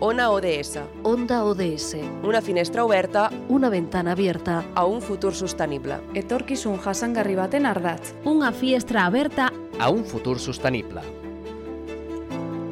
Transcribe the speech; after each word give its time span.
Ona 0.00 0.30
ODS, 0.30 0.78
Onda 1.02 1.44
ODS. 1.44 1.96
una 2.22 2.40
finestra 2.40 2.84
oberta 2.84 3.30
Una 3.48 3.68
ventana 3.68 4.12
abierta. 4.12 4.64
a 4.74 4.84
un 4.84 5.00
futur 5.02 5.34
sostenible. 5.34 5.98
Etorkizun 6.14 6.78
jasangarri 6.78 7.34
baten 7.34 7.66
ardatz. 7.66 8.14
Unha 8.24 8.52
fiestra 8.52 9.06
aberta 9.06 9.52
a 9.78 9.90
un 9.90 10.04
futur 10.04 10.38
sostenible. 10.38 11.02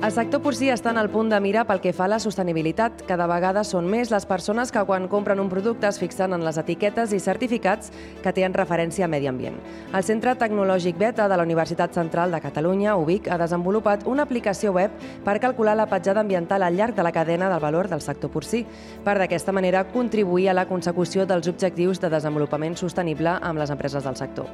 El 0.06 0.12
sector 0.14 0.38
porcí 0.38 0.68
està 0.70 0.92
en 0.92 1.00
el 1.00 1.08
punt 1.10 1.32
de 1.32 1.38
mira 1.42 1.64
pel 1.66 1.80
que 1.82 1.90
fa 1.90 2.04
a 2.04 2.10
la 2.12 2.20
sostenibilitat. 2.22 3.00
Cada 3.08 3.24
vegada 3.26 3.64
són 3.66 3.88
més 3.90 4.12
les 4.12 4.22
persones 4.30 4.70
que 4.70 4.84
quan 4.86 5.08
compren 5.10 5.40
un 5.42 5.48
producte 5.50 5.88
es 5.88 5.98
fixen 5.98 6.30
en 6.36 6.44
les 6.46 6.60
etiquetes 6.62 7.10
i 7.10 7.18
certificats 7.18 7.90
que 8.22 8.30
tenen 8.36 8.54
referència 8.54 9.08
a 9.08 9.10
medi 9.10 9.26
ambient. 9.26 9.58
El 9.90 10.06
Centre 10.06 10.36
Tecnològic 10.38 10.94
Beta 11.00 11.26
de 11.26 11.34
la 11.34 11.42
Universitat 11.42 11.98
Central 11.98 12.30
de 12.30 12.38
Catalunya, 12.44 12.94
UBIC, 12.94 13.26
ha 13.34 13.40
desenvolupat 13.42 14.06
una 14.06 14.22
aplicació 14.30 14.76
web 14.78 14.94
per 15.26 15.40
calcular 15.42 15.74
la 15.74 15.88
petjada 15.90 16.22
ambiental 16.22 16.62
al 16.62 16.78
llarg 16.78 16.94
de 16.94 17.02
la 17.02 17.10
cadena 17.10 17.50
del 17.50 17.64
valor 17.66 17.90
del 17.90 18.04
sector 18.04 18.30
porcí, 18.30 18.62
per 19.02 19.18
d'aquesta 19.18 19.50
manera 19.50 19.88
contribuir 19.90 20.52
a 20.52 20.54
la 20.54 20.68
consecució 20.70 21.26
dels 21.26 21.50
objectius 21.50 21.98
de 21.98 22.12
desenvolupament 22.14 22.78
sostenible 22.78 23.40
amb 23.42 23.58
les 23.58 23.74
empreses 23.74 24.06
del 24.06 24.14
sector. 24.14 24.46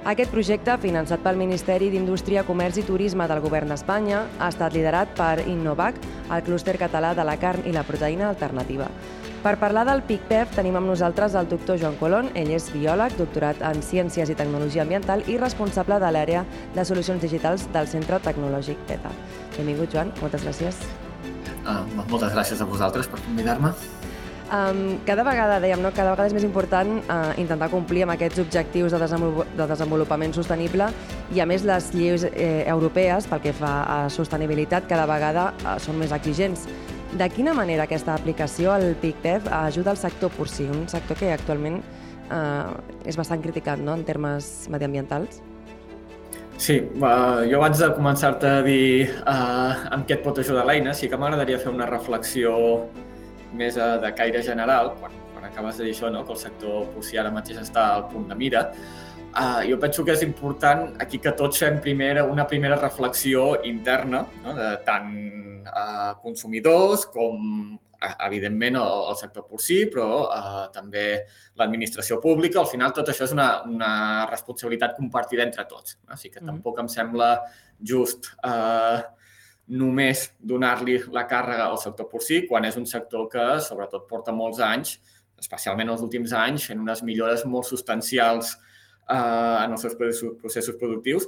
Aquest 0.00 0.30
projecte, 0.32 0.78
finançat 0.80 1.20
pel 1.20 1.36
Ministeri 1.36 1.90
d'Indústria, 1.92 2.44
Comerç 2.48 2.78
i 2.80 2.86
Turisme 2.88 3.26
del 3.28 3.42
Govern 3.44 3.68
d'Espanya, 3.68 4.22
ha 4.40 4.48
estat 4.48 4.72
liderat 4.72 4.89
per 5.16 5.46
Innovac, 5.46 5.96
el 6.30 6.42
clúster 6.42 6.76
català 6.78 7.14
de 7.14 7.24
la 7.24 7.36
carn 7.40 7.66
i 7.66 7.72
la 7.72 7.84
proteïna 7.86 8.28
alternativa. 8.28 8.88
Per 9.40 9.54
parlar 9.56 9.86
del 9.88 10.02
PICPEF 10.04 10.50
tenim 10.52 10.74
amb 10.76 10.90
nosaltres 10.90 11.32
el 11.38 11.46
doctor 11.48 11.78
Joan 11.80 11.94
Colón. 11.96 12.26
Ell 12.36 12.50
és 12.52 12.66
biòleg, 12.74 13.14
doctorat 13.16 13.62
en 13.64 13.80
Ciències 13.80 14.28
i 14.28 14.36
Tecnologia 14.36 14.82
Ambiental 14.84 15.24
i 15.32 15.38
responsable 15.40 15.96
de 16.02 16.10
l'àrea 16.12 16.42
de 16.74 16.84
solucions 16.84 17.24
digitals 17.24 17.64
del 17.72 17.88
Centre 17.88 18.18
Tecnològic 18.20 18.82
PETA. 18.90 19.14
Benvingut, 19.56 19.94
Joan. 19.94 20.12
Moltes 20.20 20.44
gràcies. 20.44 20.82
Uh, 21.64 21.86
moltes 22.02 22.34
gràcies 22.36 22.60
a 22.60 22.68
vosaltres 22.68 23.08
per 23.08 23.22
convidar-me. 23.24 23.72
Um, 24.50 24.98
cada 25.06 25.22
vegada, 25.22 25.60
dèiem, 25.62 25.78
no? 25.78 25.92
cada 25.94 26.10
vegada 26.10 26.26
és 26.26 26.34
més 26.34 26.44
important 26.44 26.96
uh, 26.98 27.32
intentar 27.38 27.70
complir 27.70 28.02
amb 28.02 28.16
aquests 28.16 28.42
objectius 28.42 28.90
de, 28.90 28.98
desenvolupament, 28.98 29.56
de 29.56 29.66
desenvolupament 29.70 30.34
sostenible 30.34 30.88
i, 31.30 31.38
a 31.38 31.46
més, 31.46 31.62
les 31.62 31.92
lleis 31.94 32.24
eh, 32.26 32.64
europees, 32.66 33.28
pel 33.30 33.42
que 33.44 33.52
fa 33.54 33.74
a 33.86 33.98
sostenibilitat, 34.10 34.88
cada 34.90 35.06
vegada 35.06 35.50
uh, 35.62 35.76
són 35.82 36.00
més 36.00 36.10
exigents. 36.16 36.64
De 37.14 37.26
quina 37.30 37.54
manera 37.54 37.86
aquesta 37.86 38.16
aplicació, 38.18 38.72
el 38.74 38.96
PICTEF, 38.98 39.46
ajuda 39.60 39.94
al 39.94 40.00
sector 40.00 40.30
porcí, 40.34 40.66
un 40.70 40.88
sector 40.90 41.18
que 41.18 41.30
actualment 41.34 41.78
uh, 42.30 42.74
és 43.06 43.18
bastant 43.18 43.42
criticat 43.42 43.78
no? 43.82 43.94
en 43.98 44.02
termes 44.06 44.68
mediambientals? 44.70 45.40
Sí, 46.60 46.76
uh, 47.00 47.40
jo 47.48 47.60
abans 47.60 47.78
de 47.80 47.88
començar-te 47.96 48.50
a 48.58 48.64
dir 48.66 49.08
uh, 49.22 49.86
amb 49.94 50.04
què 50.06 50.18
et 50.18 50.24
pot 50.26 50.38
ajudar 50.42 50.66
l'eina, 50.68 50.92
sí 50.94 51.08
que 51.08 51.18
m'agradaria 51.18 51.58
fer 51.62 51.70
una 51.72 51.86
reflexió 51.88 52.52
més 53.56 53.78
uh, 53.78 53.94
de 54.02 54.10
caire 54.18 54.42
general, 54.44 54.92
quan, 55.00 55.14
quan 55.32 55.46
acabes 55.48 55.78
de 55.80 55.86
dir 55.86 55.94
això, 55.94 56.10
no? 56.12 56.26
que 56.26 56.34
el 56.34 56.42
sector 56.42 56.90
porcí 56.92 57.22
ara 57.22 57.32
mateix 57.32 57.62
està 57.62 57.86
al 57.94 58.10
punt 58.10 58.28
de 58.28 58.38
mira. 58.38 58.66
Uh, 59.30 59.62
jo 59.68 59.76
penso 59.78 60.02
que 60.02 60.10
és 60.16 60.24
important 60.26 60.88
aquí 61.02 61.20
que 61.22 61.30
tots 61.38 61.60
fem 61.62 61.78
primera, 61.82 62.24
una 62.26 62.46
primera 62.50 62.78
reflexió 62.80 63.60
interna, 63.62 64.24
no? 64.42 64.54
de 64.56 64.72
tant 64.86 65.12
uh, 65.70 66.16
consumidors 66.22 67.06
com 67.06 67.78
evidentment 68.00 68.78
el, 68.80 69.04
el 69.12 69.16
sector 69.20 69.44
porcí, 69.46 69.84
però 69.92 70.08
uh, 70.24 70.64
també 70.74 71.04
l'administració 71.60 72.18
pública. 72.22 72.60
Al 72.62 72.70
final 72.70 72.94
tot 72.96 73.12
això 73.12 73.26
és 73.28 73.34
una, 73.36 73.48
una 73.68 73.92
responsabilitat 74.30 74.96
compartida 74.96 75.44
entre 75.44 75.66
tots. 75.68 75.98
No? 76.02 76.16
Així 76.16 76.32
que 76.32 76.40
mm. 76.40 76.50
tampoc 76.50 76.80
em 76.82 76.88
sembla 76.90 77.30
just 77.92 78.32
uh, 78.42 79.04
només 79.70 80.24
donar-li 80.40 80.96
la 81.14 81.26
càrrega 81.30 81.68
al 81.68 81.78
sector 81.78 82.08
porcí, 82.10 82.42
quan 82.48 82.66
és 82.66 82.78
un 82.80 82.88
sector 82.88 83.28
que 83.30 83.46
sobretot 83.62 84.08
porta 84.10 84.34
molts 84.34 84.58
anys, 84.64 84.96
especialment 85.40 85.92
els 85.92 86.02
últims 86.04 86.34
anys, 86.36 86.66
fent 86.68 86.82
unes 86.82 87.04
millores 87.06 87.46
molt 87.48 87.68
substancials 87.68 88.56
eh, 89.08 89.56
en 89.64 89.76
els 89.76 89.86
seus 89.86 89.96
processos 89.96 90.76
productius 90.80 91.26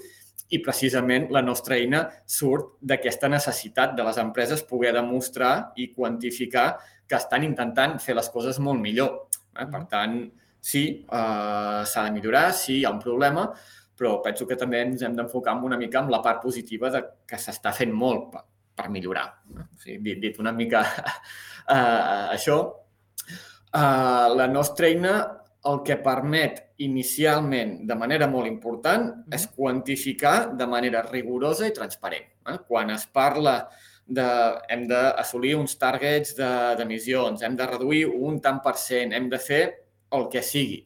i 0.53 0.61
precisament 0.61 1.31
la 1.33 1.41
nostra 1.45 1.79
eina 1.81 2.03
surt 2.29 2.75
d'aquesta 2.85 3.31
necessitat 3.33 3.95
de 3.97 4.05
les 4.05 4.19
empreses 4.21 4.65
poder 4.69 4.93
demostrar 4.99 5.73
i 5.81 5.89
quantificar 5.95 6.67
que 7.09 7.17
estan 7.17 7.47
intentant 7.47 7.99
fer 8.01 8.17
les 8.19 8.29
coses 8.33 8.59
molt 8.61 8.81
millor. 8.81 9.29
Eh? 9.57 9.67
Per 9.69 9.83
tant, 9.89 10.19
sí, 10.61 10.85
eh, 11.05 11.81
s'ha 11.89 12.05
de 12.07 12.13
millorar, 12.13 12.51
sí, 12.57 12.81
hi 12.81 12.85
ha 12.85 12.93
un 12.93 13.01
problema, 13.01 13.49
però 13.97 14.19
penso 14.25 14.47
que 14.49 14.59
també 14.59 14.81
ens 14.85 15.03
hem 15.07 15.17
d'enfocar 15.17 15.57
una 15.65 15.79
mica 15.81 16.01
amb 16.01 16.13
la 16.13 16.23
part 16.25 16.43
positiva 16.43 16.91
de 16.91 17.03
que 17.29 17.41
s'està 17.41 17.73
fent 17.77 17.93
molt 17.93 18.31
per, 18.33 18.45
per 18.77 18.89
millorar. 18.91 19.27
O 19.57 19.67
sigui, 19.81 20.01
dit, 20.05 20.21
dit 20.21 20.41
una 20.43 20.53
mica 20.57 20.83
uh, 20.83 22.33
això, 22.37 22.59
uh, 23.73 24.27
la 24.37 24.49
nostra 24.51 24.89
eina 24.89 25.15
el 25.71 25.83
que 25.87 25.97
permet 26.03 26.59
inicialment 26.83 27.83
de 27.87 27.97
manera 27.99 28.27
molt 28.31 28.51
important 28.51 29.07
és 29.33 29.47
quantificar 29.55 30.53
de 30.59 30.67
manera 30.67 31.05
rigorosa 31.07 31.69
i 31.69 31.75
transparent. 31.77 32.27
Eh? 32.51 32.59
Quan 32.67 32.91
es 32.91 33.07
parla 33.07 33.61
de 34.07 34.27
hem 34.73 34.89
d'assolir 34.91 35.55
uns 35.55 35.77
targets 35.79 36.35
d'emissions, 36.37 37.39
de, 37.41 37.47
hem 37.47 37.55
de 37.57 37.69
reduir 37.71 38.09
un 38.11 38.41
tant 38.43 38.59
per 38.65 38.75
cent, 38.81 39.15
hem 39.15 39.31
de 39.31 39.39
fer 39.39 39.63
el 40.13 40.27
que 40.33 40.43
sigui 40.43 40.83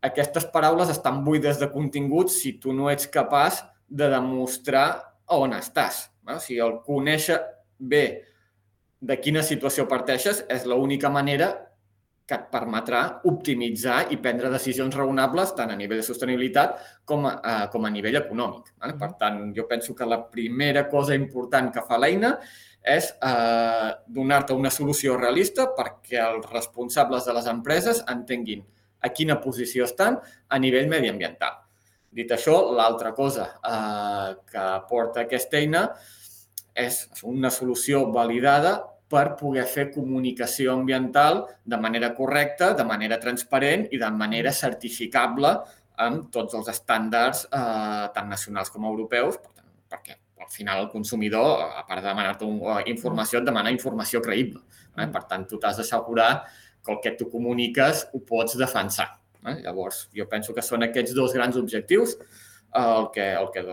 aquestes 0.00 0.46
paraules 0.48 0.88
estan 0.88 1.22
buides 1.24 1.60
de 1.60 1.68
contingut 1.72 2.32
si 2.32 2.54
tu 2.58 2.72
no 2.72 2.88
ets 2.90 3.08
capaç 3.12 3.60
de 3.88 4.08
demostrar 4.08 5.14
on 5.28 5.52
estàs. 5.52 6.08
No? 6.26 6.38
Si 6.40 6.58
el 6.58 6.80
conèixer 6.86 7.38
bé 7.78 8.04
de 9.00 9.16
quina 9.20 9.44
situació 9.44 9.86
parteixes 9.88 10.44
és 10.48 10.64
l'única 10.68 11.10
manera 11.12 11.52
que 12.30 12.38
et 12.38 12.46
permetrà 12.52 13.02
optimitzar 13.26 14.04
i 14.14 14.18
prendre 14.22 14.52
decisions 14.52 14.94
raonables 14.94 15.50
tant 15.58 15.72
a 15.74 15.78
nivell 15.78 15.98
de 15.98 16.06
sostenibilitat 16.06 16.76
com 17.04 17.26
a, 17.26 17.32
eh, 17.42 17.68
com 17.72 17.86
a 17.86 17.90
nivell 17.90 18.20
econòmic. 18.22 18.70
Vale? 18.78 18.94
Per 19.00 19.12
tant, 19.18 19.40
jo 19.56 19.66
penso 19.66 19.96
que 19.98 20.06
la 20.06 20.20
primera 20.30 20.86
cosa 20.88 21.16
important 21.18 21.72
que 21.74 21.82
fa 21.88 21.98
l'eina 21.98 22.36
és 22.80 23.10
eh, 23.10 23.88
donar-te 24.06 24.54
una 24.56 24.70
solució 24.70 25.16
realista 25.18 25.66
perquè 25.76 26.20
els 26.22 26.46
responsables 26.52 27.26
de 27.26 27.34
les 27.36 27.50
empreses 27.50 28.04
entenguin 28.08 28.62
a 29.00 29.10
quina 29.10 29.40
posició 29.42 29.88
estan 29.88 30.20
a 30.48 30.58
nivell 30.62 30.88
mediambiental. 30.88 31.58
Dit 32.10 32.30
això, 32.34 32.56
l'altra 32.76 33.12
cosa 33.12 33.50
eh, 33.58 34.30
que 34.46 34.64
porta 34.88 35.26
aquesta 35.26 35.58
eina 35.58 35.88
és 36.78 37.02
una 37.26 37.50
solució 37.50 38.06
validada 38.14 38.78
per 39.10 39.34
poder 39.38 39.66
fer 39.66 39.88
comunicació 39.90 40.76
ambiental 40.78 41.42
de 41.66 41.78
manera 41.82 42.12
correcta, 42.14 42.72
de 42.78 42.86
manera 42.86 43.18
transparent 43.22 43.88
i 43.90 43.98
de 43.98 44.10
manera 44.14 44.52
certificable 44.54 45.50
amb 46.00 46.30
tots 46.32 46.54
els 46.56 46.70
estàndards 46.72 47.44
eh, 47.50 48.06
tant 48.14 48.30
nacionals 48.30 48.70
com 48.72 48.86
europeus, 48.88 49.40
per 49.42 49.52
tant, 49.52 49.70
perquè 49.90 50.16
al 50.40 50.50
final 50.50 50.84
el 50.84 50.90
consumidor, 50.92 51.66
a 51.76 51.82
part 51.86 52.00
de 52.00 52.08
demanar-te 52.08 52.46
informació, 52.90 53.40
et 53.40 53.48
demana 53.48 53.72
informació 53.74 54.22
creïble. 54.24 54.62
Eh? 54.96 55.08
Per 55.12 55.24
tant, 55.28 55.44
tu 55.48 55.58
t'has 55.60 55.76
d'assegurar 55.82 56.30
que 56.80 56.94
el 56.94 57.00
que 57.04 57.12
tu 57.18 57.28
comuniques 57.30 58.06
ho 58.14 58.22
pots 58.26 58.56
defensar. 58.58 59.10
Eh? 59.44 59.58
Llavors, 59.66 60.06
jo 60.16 60.26
penso 60.30 60.56
que 60.56 60.64
són 60.64 60.86
aquests 60.86 61.12
dos 61.18 61.36
grans 61.36 61.58
objectius 61.60 62.16
eh, 62.16 62.80
el 62.80 63.10
que, 63.14 63.26
el 63.42 63.50
que 63.52 63.66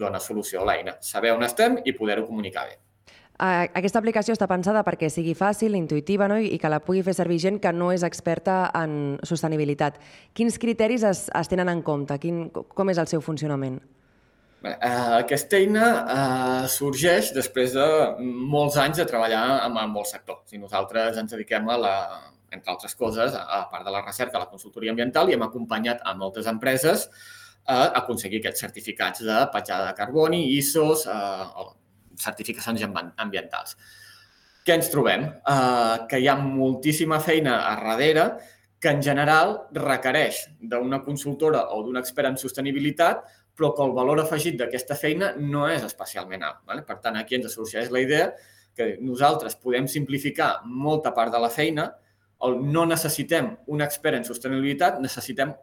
dona 0.00 0.22
solució 0.22 0.62
a 0.62 0.70
l'eina. 0.70 0.96
Saber 1.04 1.34
on 1.36 1.44
estem 1.46 1.78
i 1.84 1.96
poder-ho 1.96 2.26
comunicar 2.30 2.66
bé. 2.70 2.78
Aquesta 3.34 3.98
aplicació 3.98 4.34
està 4.36 4.46
pensada 4.46 4.84
perquè 4.86 5.08
sigui 5.10 5.32
fàcil, 5.34 5.74
intuïtiva 5.74 6.28
no? 6.30 6.36
i 6.38 6.54
que 6.62 6.70
la 6.70 6.78
pugui 6.78 7.02
fer 7.02 7.16
servir 7.18 7.40
gent 7.42 7.58
que 7.58 7.72
no 7.74 7.90
és 7.90 8.04
experta 8.06 8.68
en 8.78 9.18
sostenibilitat. 9.26 9.98
Quins 10.32 10.58
criteris 10.62 11.02
es, 11.02 11.24
es 11.34 11.50
tenen 11.50 11.68
en 11.72 11.82
compte? 11.82 12.18
Quin, 12.22 12.46
com 12.54 12.94
és 12.94 13.00
el 13.02 13.10
seu 13.10 13.24
funcionament? 13.24 13.80
Eh, 14.64 14.76
aquesta 15.18 15.58
eina 15.58 15.88
eh, 16.14 16.68
sorgeix 16.72 17.34
després 17.34 17.74
de 17.74 17.88
molts 18.22 18.78
anys 18.80 19.02
de 19.02 19.08
treballar 19.10 19.42
amb, 19.66 19.82
amb 19.82 19.98
el 20.00 20.06
sector. 20.08 20.40
Si 20.48 20.60
nosaltres 20.62 21.18
ens 21.20 21.34
dediquem 21.34 21.68
a 21.68 21.76
la, 21.76 21.94
entre 22.54 22.72
altres 22.72 22.94
coses, 22.94 23.34
a 23.34 23.64
part 23.70 23.84
de 23.84 23.92
la 23.92 24.04
recerca, 24.06 24.38
la 24.38 24.48
consultoria 24.48 24.94
ambiental, 24.94 25.28
i 25.28 25.34
hem 25.34 25.44
acompanyat 25.44 26.06
a 26.06 26.14
moltes 26.16 26.46
empreses 26.46 27.08
a 27.66 27.88
aconseguir 27.98 28.40
aquests 28.40 28.62
certificats 28.62 29.24
de 29.26 29.42
petjada 29.52 29.90
de 29.90 29.98
carboni, 29.98 30.46
ISOs, 30.54 31.08
eh, 31.10 31.72
certificacions 32.20 32.84
ambientals. 32.84 33.76
Què 34.64 34.76
ens 34.78 34.90
trobem? 34.92 35.26
Eh, 35.28 35.96
que 36.08 36.20
hi 36.20 36.28
ha 36.28 36.36
moltíssima 36.40 37.20
feina 37.20 37.58
a 37.66 37.74
darrere 37.80 38.28
que 38.80 38.92
en 38.92 39.02
general 39.02 39.54
requereix 39.72 40.42
d'una 40.60 41.00
consultora 41.04 41.70
o 41.72 41.82
d'un 41.84 41.96
expert 41.96 42.28
en 42.28 42.38
sostenibilitat, 42.40 43.22
però 43.56 43.70
que 43.72 43.84
el 43.84 43.94
valor 43.96 44.20
afegit 44.20 44.58
d'aquesta 44.60 44.96
feina 44.98 45.30
no 45.38 45.66
és 45.70 45.84
especialment 45.86 46.42
alt. 46.44 46.64
Vale? 46.68 46.82
Per 46.84 46.98
tant, 47.00 47.16
aquí 47.16 47.38
ens 47.38 47.54
sorgeix 47.54 47.88
la 47.94 48.02
idea 48.04 48.32
que 48.74 48.96
nosaltres 49.00 49.56
podem 49.56 49.86
simplificar 49.88 50.50
molta 50.66 51.14
part 51.16 51.32
de 51.32 51.40
la 51.40 51.52
feina, 51.52 51.86
el 52.44 52.58
no 52.74 52.84
necessitem 52.84 53.52
un 53.72 53.84
expert 53.84 54.18
en 54.18 54.26
sostenibilitat, 54.26 54.98
necessitem 55.00 55.54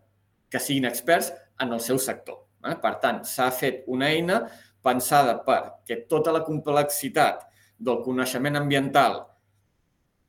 que 0.49 0.59
siguin 0.59 0.87
experts 0.89 1.31
en 1.61 1.75
el 1.75 1.81
seu 1.83 1.99
sector. 2.01 2.39
Eh? 2.65 2.77
Per 2.81 2.93
tant, 3.03 3.21
s'ha 3.27 3.51
fet 3.53 3.83
una 3.91 4.09
eina 4.09 4.41
pensada 4.83 5.37
perquè 5.45 6.03
tota 6.09 6.33
la 6.33 6.43
complexitat 6.45 7.45
del 7.77 8.01
coneixement 8.05 8.59
ambiental 8.59 9.21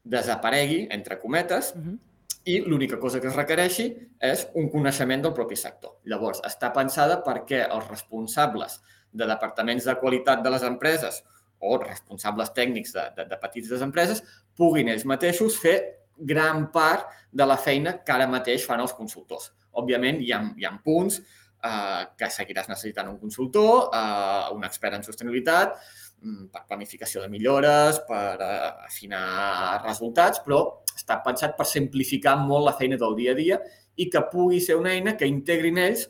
desaparegui, 0.03 0.87
entre 0.91 1.19
cometes, 1.19 1.75
uh 1.77 1.81
-huh. 1.81 1.99
i 2.45 2.61
l'única 2.61 2.99
cosa 2.99 3.21
que 3.21 3.29
es 3.29 3.37
requereixi 3.37 3.97
és 4.19 4.49
un 4.55 4.69
coneixement 4.69 5.23
del 5.23 5.33
propi 5.33 5.57
sector. 5.57 5.99
Llavors, 6.05 6.41
està 6.43 6.73
pensada 6.73 7.23
perquè 7.23 7.69
els 7.71 7.89
responsables 7.89 8.81
de 9.13 9.27
departaments 9.27 9.85
de 9.85 9.95
qualitat 9.95 10.43
de 10.43 10.51
les 10.51 10.63
empreses 10.63 11.23
o 11.59 11.79
responsables 11.79 12.53
tècnics 12.53 12.93
de, 12.93 13.05
de, 13.17 13.25
de 13.25 13.37
petites 13.37 13.83
empreses 13.85 14.23
puguin 14.57 14.89
ells 14.89 15.05
mateixos 15.05 15.59
fer 15.61 15.77
gran 16.17 16.71
part 16.73 17.07
de 17.31 17.47
la 17.47 17.57
feina 17.57 17.99
que 18.05 18.13
ara 18.13 18.27
mateix 18.27 18.67
fan 18.67 18.81
els 18.81 18.93
consultors. 18.93 19.53
Òbviament, 19.73 20.21
hi 20.21 20.33
ha, 20.33 20.43
hi 20.57 20.65
ha 20.65 20.73
punts 20.85 21.21
eh, 21.63 22.05
que 22.19 22.31
seguiràs 22.31 22.71
necessitant 22.71 23.11
un 23.11 23.19
consultor, 23.19 23.91
eh, 23.95 24.55
un 24.55 24.65
expert 24.69 24.99
en 24.99 25.05
sostenibilitat, 25.07 25.77
mm, 26.23 26.49
per 26.53 26.65
planificació 26.69 27.23
de 27.23 27.29
millores, 27.29 28.01
per 28.09 28.41
eh, 28.41 28.73
afinar 28.87 29.83
resultats, 29.85 30.43
però 30.45 30.63
està 30.95 31.23
pensat 31.25 31.57
per 31.57 31.67
simplificar 31.67 32.37
molt 32.39 32.67
la 32.67 32.77
feina 32.79 32.97
del 32.97 33.17
dia 33.17 33.33
a 33.33 33.39
dia 33.39 33.61
i 33.97 34.09
que 34.11 34.27
pugui 34.33 34.61
ser 34.61 34.77
una 34.77 34.93
eina 34.93 35.17
que 35.17 35.29
integrin 35.29 35.79
ells 35.79 36.09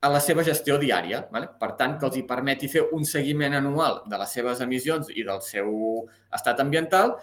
a 0.00 0.10
la 0.12 0.20
seva 0.20 0.44
gestió 0.46 0.76
diària. 0.78 1.24
Vale? 1.32 1.48
Per 1.60 1.72
tant, 1.78 1.96
que 1.98 2.06
els 2.06 2.18
hi 2.18 2.26
permeti 2.28 2.68
fer 2.68 2.84
un 2.92 3.04
seguiment 3.04 3.56
anual 3.58 4.02
de 4.06 4.18
les 4.20 4.36
seves 4.38 4.60
emissions 4.60 5.10
i 5.14 5.24
del 5.26 5.40
seu 5.42 5.72
estat 6.36 6.60
ambiental 6.60 7.16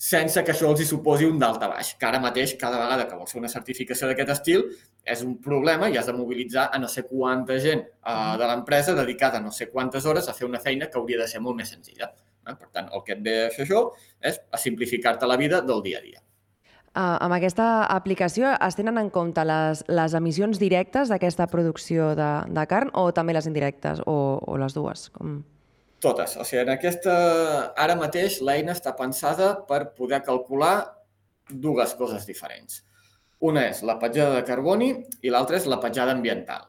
sense 0.00 0.40
que 0.40 0.54
això 0.54 0.70
els 0.70 0.80
hi 0.80 0.86
suposi 0.88 1.26
un 1.28 1.36
dalt 1.38 1.60
a 1.60 1.68
baix, 1.68 1.90
que 2.00 2.06
ara 2.08 2.20
mateix, 2.24 2.54
cada 2.60 2.78
vegada 2.80 3.04
que 3.08 3.18
vols 3.18 3.34
fer 3.34 3.40
una 3.42 3.50
certificació 3.52 4.08
d'aquest 4.08 4.32
estil, 4.32 4.62
és 5.04 5.20
un 5.26 5.34
problema 5.44 5.90
i 5.92 5.98
has 6.00 6.08
de 6.08 6.14
mobilitzar 6.16 6.70
a 6.72 6.80
no 6.80 6.88
sé 6.88 7.04
quanta 7.04 7.58
gent 7.60 7.82
uh, 7.84 8.38
de 8.40 8.48
l'empresa 8.48 8.94
dedicada 8.96 9.38
a 9.38 9.44
no 9.44 9.52
sé 9.52 9.68
quantes 9.68 10.08
hores 10.08 10.28
a 10.28 10.36
fer 10.38 10.48
una 10.48 10.62
feina 10.64 10.88
que 10.88 10.96
hauria 10.96 11.20
de 11.20 11.28
ser 11.28 11.42
molt 11.44 11.60
més 11.60 11.68
senzilla. 11.76 12.08
Eh? 12.48 12.56
Per 12.56 12.70
tant, 12.72 12.88
el 12.88 13.04
que 13.04 13.18
et 13.18 13.22
ve 13.28 13.36
a 13.44 13.52
fer 13.52 13.66
això 13.66 13.84
és 14.32 14.40
a 14.40 14.64
simplificar-te 14.64 15.28
la 15.28 15.36
vida 15.36 15.60
del 15.60 15.84
dia 15.84 16.00
a 16.00 16.04
dia. 16.08 16.24
Uh, 16.90 17.20
amb 17.20 17.36
aquesta 17.36 17.84
aplicació 17.92 18.56
es 18.56 18.80
tenen 18.80 18.96
en 18.98 19.12
compte 19.12 19.44
les, 19.44 19.84
les 19.92 20.16
emissions 20.16 20.58
directes 20.58 21.12
d'aquesta 21.12 21.46
producció 21.52 22.14
de, 22.16 22.32
de 22.48 22.68
carn 22.72 22.88
o 22.96 23.10
també 23.12 23.36
les 23.36 23.46
indirectes 23.46 24.00
o, 24.08 24.16
o 24.40 24.56
les 24.64 24.74
dues? 24.74 25.10
Com... 25.12 25.42
Totes. 26.00 26.36
O 26.40 26.46
sigui, 26.48 26.62
en 26.64 26.72
aquesta... 26.74 27.14
Ara 27.76 27.96
mateix 27.98 28.40
l'eina 28.44 28.72
està 28.76 28.94
pensada 28.96 29.52
per 29.68 29.90
poder 29.96 30.22
calcular 30.24 30.74
dues 31.50 31.92
coses 31.98 32.24
diferents. 32.28 32.82
Una 33.44 33.66
és 33.70 33.82
la 33.84 33.98
petjada 34.00 34.38
de 34.38 34.46
carboni 34.48 34.90
i 35.24 35.32
l'altra 35.32 35.58
és 35.60 35.68
la 35.68 35.80
petjada 35.80 36.14
ambiental. 36.16 36.66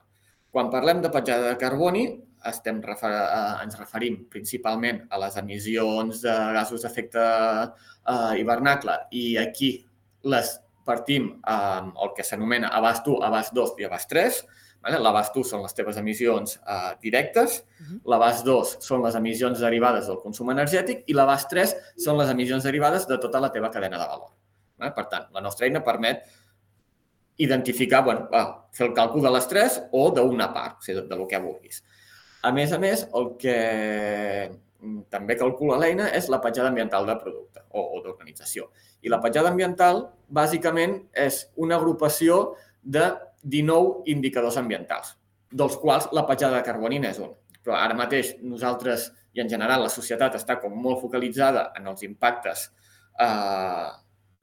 Quan 0.51 0.71
parlem 0.71 0.99
de 1.03 1.11
petjada 1.11 1.51
de 1.51 1.59
carboni, 1.59 2.05
estem 2.47 2.81
refer 2.83 3.11
eh, 3.11 3.63
ens 3.63 3.77
referim 3.79 4.17
principalment 4.31 5.03
a 5.11 5.19
les 5.21 5.37
emissions 5.39 6.23
de 6.25 6.33
gasos 6.57 6.83
d'efecte 6.83 7.21
eh, 7.21 8.33
hivernacle 8.41 8.97
i 9.13 9.25
aquí 9.37 9.75
les 10.31 10.55
partim 10.87 11.29
amb 11.47 11.99
el 12.01 12.13
que 12.17 12.25
s'anomena 12.25 12.71
abast 12.73 13.07
1, 13.07 13.21
abast 13.27 13.53
2 13.55 13.75
i 13.79 13.87
abast 13.87 14.09
3, 14.11 14.41
Vale? 14.81 14.97
L'abast 14.97 15.35
1 15.37 15.45
són 15.45 15.61
les 15.61 15.75
teves 15.77 15.97
emissions 16.01 16.57
eh, 16.57 16.93
directes, 17.01 17.61
uh 17.61 17.85
-huh. 17.85 17.99
l'abast 18.05 18.45
2 18.45 18.77
són 18.81 19.03
les 19.05 19.15
emissions 19.15 19.59
derivades 19.59 20.07
del 20.07 20.19
consum 20.19 20.49
energètic 20.49 21.03
i 21.07 21.13
l'abast 21.13 21.49
3 21.49 21.75
són 21.97 22.17
les 22.17 22.29
emissions 22.29 22.63
derivades 22.63 23.07
de 23.07 23.17
tota 23.17 23.39
la 23.39 23.51
teva 23.51 23.69
cadena 23.69 23.97
de 23.97 24.07
valor. 24.07 24.31
Vale? 24.77 24.91
Per 24.93 25.05
tant, 25.05 25.27
la 25.31 25.41
nostra 25.41 25.65
eina 25.65 25.83
permet 25.83 26.23
identificar, 27.37 28.03
bueno, 28.03 28.27
fer 28.71 28.87
el 28.87 28.93
càlcul 28.93 29.21
de 29.21 29.31
les 29.31 29.47
tres 29.47 29.81
o 29.91 30.09
d'una 30.13 30.51
part, 30.53 30.77
o 30.77 30.85
sigui, 30.85 31.01
de, 31.01 31.07
de 31.07 31.15
lo 31.15 31.27
que 31.27 31.39
vulguis. 31.39 31.83
A 32.43 32.51
més 32.51 32.73
a 32.73 32.79
més, 32.81 33.07
el 33.13 33.35
que 33.41 34.51
també 35.13 35.37
calcula 35.37 35.77
l'eina 35.77 36.09
és 36.17 36.29
la 36.29 36.41
petjada 36.41 36.71
ambiental 36.71 37.05
de 37.05 37.15
producte 37.21 37.61
o, 37.69 37.81
o 37.81 38.01
d'organització. 38.01 38.69
I 39.05 39.09
la 39.13 39.21
petjada 39.21 39.51
ambiental, 39.53 40.07
bàsicament, 40.29 40.97
és 41.13 41.43
una 41.55 41.77
agrupació 41.77 42.55
de 42.81 43.11
19 43.43 44.09
indicadors 44.13 44.57
ambientals, 44.61 45.15
dels 45.51 45.77
quals 45.81 46.09
la 46.15 46.25
petjada 46.27 46.59
de 46.59 46.67
carboni 46.67 46.99
n'és 47.01 47.19
un. 47.21 47.33
Però 47.61 47.75
ara 47.77 47.97
mateix 47.97 48.35
nosaltres 48.41 49.09
i 49.33 49.41
en 49.41 49.49
general 49.49 49.83
la 49.85 49.93
societat 49.93 50.35
està 50.39 50.57
com 50.61 50.73
molt 50.75 51.01
focalitzada 51.01 51.69
en 51.77 51.87
els 51.91 52.03
impactes 52.03 52.67
eh, 53.21 53.89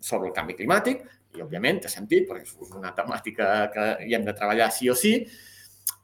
sobre 0.00 0.30
el 0.30 0.34
canvi 0.36 0.56
climàtic 0.58 1.02
i, 1.34 1.42
òbviament, 1.44 1.82
té 1.84 1.92
sentit, 1.92 2.26
perquè 2.28 2.46
és 2.46 2.74
una 2.76 2.94
temàtica 2.96 3.68
que 3.74 3.88
hi 4.06 4.14
hem 4.16 4.24
de 4.26 4.34
treballar 4.36 4.70
sí 4.72 4.88
o 4.88 4.96
sí, 4.96 5.14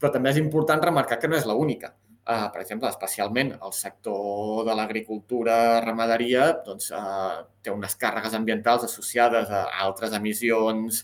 però 0.01 0.13
també 0.13 0.35
és 0.35 0.41
important 0.41 0.83
remarcar 0.83 1.21
que 1.21 1.31
no 1.31 1.39
és 1.39 1.47
l'única. 1.49 1.95
Uh, 2.25 2.47
per 2.49 2.63
exemple, 2.63 2.89
especialment 2.89 3.51
el 3.53 3.73
sector 3.77 4.63
de 4.65 4.75
l'agricultura, 4.77 5.81
ramaderia, 5.85 6.47
doncs, 6.65 6.87
uh, 6.97 7.43
té 7.61 7.73
unes 7.73 7.99
càrregues 8.01 8.37
ambientals 8.37 8.87
associades 8.87 9.53
a 9.53 9.67
altres 9.85 10.17
emissions 10.17 11.03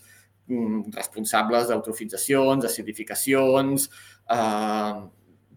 responsables 0.95 1.69
d'eutrofitzacions, 1.69 2.65
acidificacions, 2.65 3.87
eh, 4.35 4.93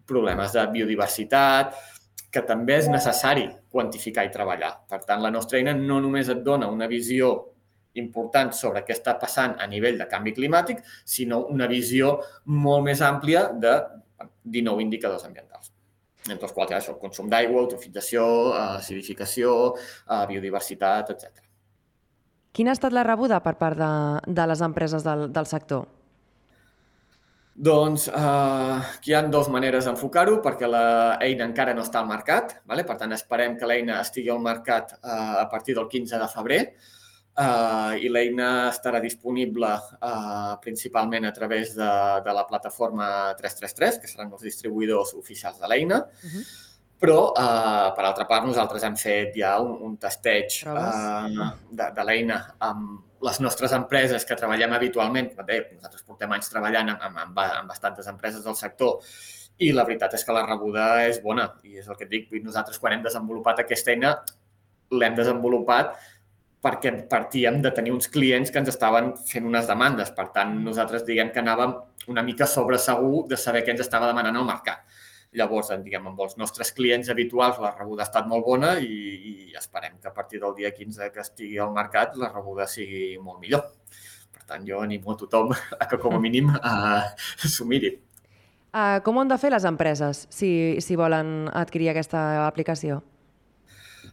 problemes 0.05 0.53
de 0.53 0.65
biodiversitat, 0.73 1.75
que 2.31 2.43
també 2.43 2.77
és 2.81 2.89
necessari 2.91 3.45
quantificar 3.71 4.25
i 4.27 4.31
treballar. 4.33 4.71
Per 4.89 5.01
tant, 5.07 5.21
la 5.23 5.31
nostra 5.31 5.59
eina 5.59 5.73
no 5.73 6.01
només 6.03 6.29
et 6.29 6.43
dona 6.43 6.67
una 6.67 6.87
visió 6.91 7.31
important 7.95 8.51
sobre 8.51 8.83
què 8.83 8.91
està 8.91 9.15
passant 9.19 9.55
a 9.59 9.67
nivell 9.71 9.97
de 9.97 10.07
canvi 10.11 10.35
climàtic, 10.35 10.81
sinó 11.05 11.45
una 11.47 11.67
visió 11.71 12.17
molt 12.45 12.83
més 12.89 13.01
àmplia 13.01 13.47
de 13.53 13.77
19 14.43 14.83
indicadors 14.83 15.23
ambientals 15.23 15.71
entre 16.33 16.47
els 16.47 16.53
quals 16.55 16.71
hi 16.71 16.73
ha 16.75 16.81
això, 16.81 16.95
consum 17.01 17.29
d'aigua, 17.29 17.61
eutrofització, 17.65 18.25
acidificació, 18.79 19.51
eh, 19.77 20.23
biodiversitat, 20.31 21.11
etc. 21.13 21.44
Quina 22.55 22.71
ha 22.71 22.77
estat 22.77 22.93
la 22.95 23.03
rebuda 23.03 23.41
per 23.43 23.57
part 23.59 23.75
de, 23.75 23.91
de 24.31 24.47
les 24.47 24.61
empreses 24.63 25.03
del, 25.03 25.27
del 25.35 25.47
sector? 25.49 25.83
Doncs 27.67 28.07
eh, 28.07 28.15
aquí 28.15 29.11
hi 29.11 29.15
ha 29.15 29.21
dues 29.31 29.47
maneres 29.51 29.87
d'enfocar-ho, 29.87 30.37
perquè 30.43 30.67
l'eina 30.71 31.47
encara 31.49 31.75
no 31.75 31.83
està 31.83 32.01
al 32.01 32.07
mercat. 32.07 32.57
Vale? 32.67 32.83
Per 32.87 32.95
tant, 32.99 33.15
esperem 33.15 33.55
que 33.59 33.67
l'eina 33.67 33.99
estigui 34.03 34.31
al 34.31 34.43
mercat 34.43 34.95
eh, 34.95 35.15
a 35.43 35.47
partir 35.51 35.75
del 35.75 35.89
15 35.91 36.19
de 36.19 36.29
febrer 36.31 36.61
eh, 36.63 37.93
i 38.03 38.11
l'eina 38.11 38.49
estarà 38.69 39.01
disponible 39.03 39.71
eh, 39.99 40.53
principalment 40.63 41.27
a 41.27 41.33
través 41.35 41.75
de, 41.75 41.93
de 42.27 42.35
la 42.39 42.45
plataforma 42.47 43.09
333, 43.39 43.99
que 43.99 44.11
seran 44.11 44.31
els 44.31 44.47
distribuïdors 44.47 45.15
oficials 45.19 45.59
de 45.59 45.71
l'eina. 45.71 46.05
Uh 46.23 46.37
-huh 46.37 46.64
però, 46.99 47.33
eh, 47.35 47.89
per 47.95 48.05
altra 48.07 48.25
part, 48.29 48.45
nosaltres 48.47 48.83
hem 48.87 48.95
fet 48.99 49.35
ja 49.35 49.57
un, 49.63 49.75
un 49.89 49.97
testeig 50.01 50.61
eh, 50.63 51.49
de, 51.69 51.89
de 51.97 52.05
l'eina 52.07 52.39
amb 52.69 53.01
les 53.25 53.39
nostres 53.41 53.73
empreses 53.75 54.25
que 54.27 54.37
treballem 54.37 54.75
habitualment. 54.77 55.31
Deia, 55.47 55.65
nosaltres 55.73 56.05
portem 56.05 56.31
anys 56.35 56.51
treballant 56.51 56.93
amb, 56.93 57.07
amb, 57.09 57.21
amb, 57.25 57.39
amb 57.45 57.71
bastantes 57.73 58.07
empreses 58.11 58.43
del 58.45 58.57
sector 58.59 58.99
i 59.65 59.71
la 59.71 59.85
veritat 59.87 60.17
és 60.17 60.25
que 60.27 60.35
la 60.35 60.43
rebuda 60.45 61.05
és 61.07 61.21
bona. 61.23 61.49
I 61.63 61.79
és 61.81 61.87
el 61.87 61.97
que 61.99 62.05
et 62.07 62.11
dic, 62.11 62.33
nosaltres 62.43 62.79
quan 62.79 62.95
hem 62.95 63.05
desenvolupat 63.05 63.63
aquesta 63.63 63.93
eina 63.95 64.17
l'hem 64.95 65.15
desenvolupat 65.17 65.95
perquè 66.65 66.91
partíem 67.09 67.59
de 67.61 67.71
tenir 67.75 67.93
uns 67.93 68.07
clients 68.09 68.49
que 68.51 68.61
ens 68.61 68.71
estaven 68.71 69.11
fent 69.29 69.45
unes 69.45 69.67
demandes. 69.69 70.11
Per 70.15 70.27
tant, 70.33 70.55
nosaltres 70.65 71.05
diguem 71.05 71.29
que 71.33 71.43
anàvem 71.43 71.75
una 72.09 72.23
mica 72.25 72.47
sobre 72.49 72.79
segur 72.81 73.25
de 73.29 73.37
saber 73.37 73.61
què 73.65 73.75
ens 73.75 73.83
estava 73.85 74.09
demanant 74.09 74.39
el 74.39 74.47
mercat. 74.47 74.81
Llavors, 75.35 75.71
diguem, 75.83 76.07
amb 76.11 76.19
els 76.23 76.37
nostres 76.39 76.71
clients 76.75 77.09
habituals 77.11 77.59
la 77.59 77.73
rebuda 77.75 78.05
ha 78.05 78.09
estat 78.09 78.27
molt 78.31 78.45
bona 78.45 78.75
i, 78.79 78.99
i 79.51 79.57
esperem 79.59 79.97
que 80.01 80.09
a 80.09 80.15
partir 80.15 80.39
del 80.43 80.55
dia 80.57 80.71
15 80.71 81.11
que 81.11 81.23
estigui 81.23 81.59
al 81.59 81.73
mercat 81.75 82.15
la 82.21 82.31
rebuda 82.31 82.67
sigui 82.71 83.17
molt 83.21 83.41
millor. 83.43 83.65
Per 84.31 84.45
tant, 84.45 84.63
jo 84.67 84.79
animo 84.83 85.13
a 85.13 85.19
tothom 85.19 85.51
a 85.81 85.89
que 85.91 85.99
com 85.99 86.15
a 86.15 86.21
mínim 86.23 86.53
s'ho 87.43 87.67
miri. 87.67 87.95
Uh, 88.75 88.99
com 89.03 89.15
ho 89.15 89.23
han 89.23 89.31
de 89.31 89.39
fer 89.39 89.53
les 89.53 89.63
empreses 89.63 90.25
si, 90.35 90.49
si 90.83 90.97
volen 90.99 91.49
adquirir 91.55 91.93
aquesta 91.93 92.45
aplicació? 92.45 92.99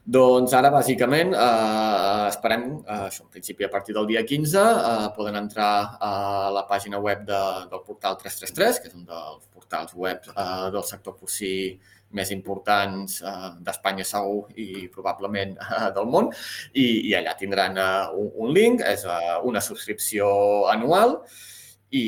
Doncs 0.05 0.51
ara, 0.59 0.67
bàsicament, 0.75 1.31
eh, 1.33 2.27
esperem, 2.27 2.63
eh, 2.83 3.07
això, 3.07 3.23
en 3.23 3.29
principi 3.31 3.63
a 3.63 3.69
partir 3.71 3.95
del 3.95 4.07
dia 4.07 4.25
15, 4.27 4.59
eh, 4.59 5.09
poden 5.15 5.37
entrar 5.37 5.97
a 6.01 6.51
la 6.51 6.67
pàgina 6.67 6.99
web 6.99 7.21
de, 7.25 7.39
del 7.71 7.83
portal 7.87 8.17
333, 8.19 8.81
que 8.81 8.89
és 8.89 8.95
un 8.95 9.05
dels 9.05 9.47
portals 9.55 9.95
web 9.95 10.19
eh, 10.37 10.71
del 10.73 10.83
sector 10.83 11.15
porcí 11.15 11.79
més 12.11 12.33
importants 12.33 13.23
eh, 13.23 13.51
d'Espanya 13.61 14.03
segur 14.03 14.51
i 14.57 14.89
probablement 14.89 15.55
eh, 15.55 15.93
del 15.95 16.11
món 16.11 16.33
i, 16.75 17.09
i 17.09 17.15
allà 17.15 17.37
tindran 17.39 17.79
eh, 17.79 18.11
un, 18.19 18.33
un 18.35 18.53
link, 18.53 18.83
és 18.83 19.07
eh, 19.07 19.39
una 19.45 19.61
subscripció 19.61 20.67
anual 20.75 21.21
i, 21.91 22.05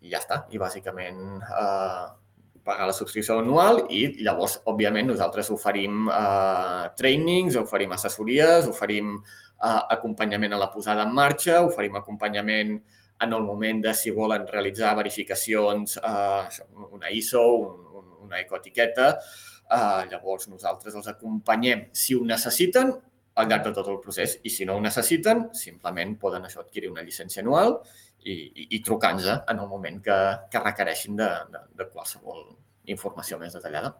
i 0.00 0.08
ja 0.08 0.24
està. 0.24 0.46
I 0.48 0.56
bàsicament 0.56 1.20
eh, 1.42 2.21
pagar 2.64 2.86
la 2.86 2.94
subscripció 2.96 3.38
anual 3.40 3.82
i 3.90 4.04
llavors, 4.22 4.60
òbviament, 4.70 5.08
nosaltres 5.10 5.50
oferim 5.54 6.08
eh, 6.08 6.88
trainings, 6.98 7.58
oferim 7.60 7.94
assessories, 7.96 8.68
oferim 8.70 9.14
eh, 9.18 9.82
acompanyament 9.96 10.54
a 10.54 10.60
la 10.62 10.70
posada 10.72 11.06
en 11.06 11.14
marxa, 11.14 11.60
oferim 11.66 11.98
acompanyament 12.00 12.76
en 13.22 13.32
el 13.32 13.46
moment 13.46 13.82
de 13.84 13.94
si 13.94 14.10
volen 14.10 14.46
realitzar 14.48 14.96
verificacions, 14.98 15.98
eh, 15.98 16.62
una 16.90 17.10
ISO, 17.10 17.44
un, 17.62 17.86
un, 18.00 18.12
una 18.26 18.40
ecoetiqueta, 18.40 19.14
eh, 19.70 20.02
llavors 20.10 20.48
nosaltres 20.50 20.94
els 20.98 21.10
acompanyem. 21.14 21.88
Si 21.92 22.14
ho 22.14 22.24
necessiten 22.26 22.92
al 23.34 23.48
llarg 23.48 23.64
de 23.64 23.72
tot 23.72 23.88
el 23.88 24.00
procés 24.02 24.36
i 24.44 24.50
si 24.52 24.66
no 24.68 24.76
ho 24.76 24.82
necessiten, 24.84 25.46
simplement 25.56 26.18
poden 26.20 26.44
això 26.44 26.60
adquirir 26.60 26.90
una 26.92 27.04
llicència 27.06 27.40
anual 27.44 27.78
i, 28.24 28.34
i, 28.34 28.66
i 28.76 28.80
trucar-nos 28.84 29.28
en 29.32 29.58
el 29.58 29.68
moment 29.68 30.00
que, 30.04 30.18
que 30.50 30.62
requereixin 30.62 31.18
de, 31.18 31.28
de, 31.52 31.62
de 31.80 31.88
qualsevol 31.90 32.44
informació 32.92 33.38
més 33.40 33.54
detallada. 33.56 33.94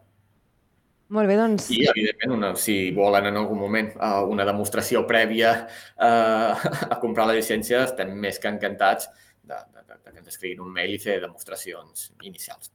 Molt 1.13 1.29
bé, 1.29 1.35
doncs... 1.37 1.67
I, 1.75 1.83
evidentment, 1.91 2.33
una, 2.37 2.51
si 2.57 2.77
volen 2.95 3.27
en 3.29 3.37
algun 3.37 3.59
moment 3.59 3.91
uh, 3.97 4.23
una 4.31 4.45
demostració 4.47 5.03
prèvia 5.09 5.51
uh, 5.63 6.69
a 6.93 6.99
comprar 7.01 7.27
la 7.29 7.35
llicència, 7.37 7.83
estem 7.89 8.15
més 8.23 8.39
que 8.41 8.49
encantats 8.49 9.11
de, 9.43 9.59
de, 9.59 9.83
de, 9.83 9.99
de 9.99 10.13
que 10.13 10.17
ens 10.21 10.31
escriguin 10.31 10.63
un 10.65 10.71
mail 10.73 10.95
i 10.95 11.01
fer 11.03 11.19
demostracions 11.21 12.09
inicials. 12.23 12.71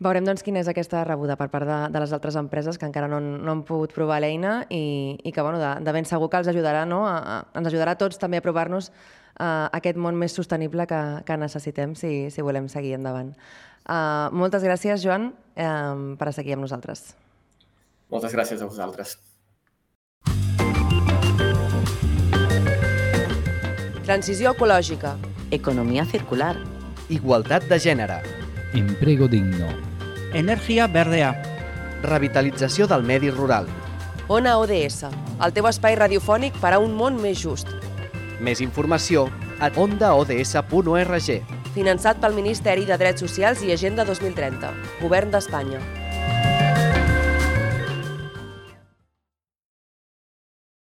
Veurem 0.00 0.24
doncs 0.24 0.40
quina 0.40 0.62
és 0.62 0.68
aquesta 0.70 1.02
rebuda 1.04 1.34
per 1.36 1.50
part 1.52 1.68
de, 1.68 1.78
de 1.92 2.00
les 2.00 2.12
altres 2.16 2.36
empreses 2.40 2.78
que 2.80 2.88
encara 2.88 3.08
no, 3.10 3.18
no 3.20 3.52
han 3.52 3.60
pogut 3.68 3.92
provar 3.92 4.22
l'eina 4.24 4.62
i, 4.72 5.18
i 5.20 5.32
que 5.32 5.42
bueno, 5.44 5.58
de, 5.60 5.74
de 5.84 5.92
ben 5.92 6.08
segur 6.08 6.30
que 6.32 6.40
els 6.40 6.48
ajudarà, 6.48 6.86
no? 6.88 7.02
a, 7.04 7.18
a, 7.20 7.34
ens 7.60 7.68
ajudarà 7.68 7.92
a 7.92 8.00
tots 8.00 8.16
també 8.16 8.40
a 8.40 8.44
provar-nos 8.44 8.88
uh, 8.88 9.68
aquest 9.76 10.00
món 10.00 10.16
més 10.16 10.32
sostenible 10.32 10.86
que, 10.88 11.00
que 11.28 11.36
necessitem 11.36 11.92
si, 12.00 12.30
si 12.32 12.40
volem 12.40 12.70
seguir 12.72 12.94
endavant. 12.96 13.34
Uh, 13.84 14.32
moltes 14.32 14.64
gràcies, 14.64 15.04
Joan, 15.04 15.34
uh, 15.60 16.16
per 16.16 16.32
seguir 16.32 16.56
amb 16.56 16.64
nosaltres. 16.64 17.10
Moltes 18.08 18.32
gràcies 18.32 18.64
a 18.64 18.70
vosaltres. 18.70 19.18
Transició 24.08 24.56
ecològica. 24.56 25.12
Economia 25.52 26.08
circular. 26.08 26.54
Igualtat 27.12 27.68
de 27.68 27.78
gènere. 27.78 28.22
Emprego 28.72 29.28
digno. 29.28 29.89
Energia 30.32 30.86
verdea. 30.86 31.32
Revitalització 32.04 32.86
del 32.86 33.02
medi 33.02 33.32
rural. 33.34 33.66
Ona 34.30 34.52
ODS, 34.62 35.08
el 35.42 35.54
teu 35.56 35.66
espai 35.66 35.96
radiofònic 35.98 36.54
per 36.62 36.70
a 36.76 36.78
un 36.78 36.94
món 36.94 37.18
més 37.18 37.42
just. 37.42 37.72
Més 38.38 38.62
informació 38.62 39.26
a 39.58 39.72
ondaods.org. 39.74 41.30
Finançat 41.74 42.22
pel 42.22 42.38
Ministeri 42.38 42.86
de 42.86 42.98
Drets 43.02 43.26
Socials 43.26 43.64
i 43.66 43.74
Agenda 43.74 44.06
2030, 44.06 44.70
Govern 45.02 45.34
d'Espanya. 45.34 45.82